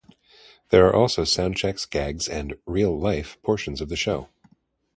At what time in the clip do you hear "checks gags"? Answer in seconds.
1.57-2.27